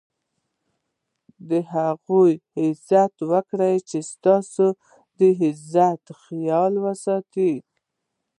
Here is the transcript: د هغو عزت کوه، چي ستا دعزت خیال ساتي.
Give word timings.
د 1.49 1.51
هغو 1.73 2.21
عزت 2.59 3.11
کوه، 3.19 3.73
چي 3.89 3.99
ستا 4.11 4.35
دعزت 5.19 6.03
خیال 6.23 6.73
ساتي. 7.03 7.51